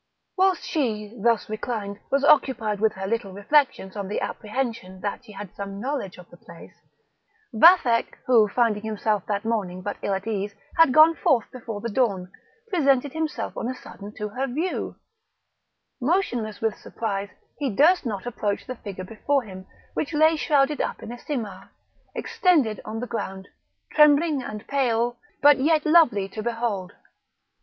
[0.35, 5.31] Whilst she, thus reclined, was occupied with her little reflections on the apprehension that she
[5.31, 6.73] had some knowledge of the place,
[7.53, 11.89] Vathek, who, finding himself that morning but ill at ease, had gone forth before the
[11.91, 12.31] dawn,
[12.71, 14.95] presented himself on a sudden to her view;
[16.01, 17.29] motionless with surprise,
[17.59, 21.69] he durst not approach the figure before him, which lay shrouded up in a simar,
[22.15, 23.47] extended on the ground,
[23.91, 26.93] trembling and pale, but yet lovely to behold.